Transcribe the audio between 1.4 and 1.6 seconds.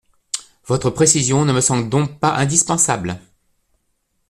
ne